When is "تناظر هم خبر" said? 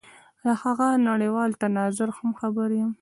1.61-2.69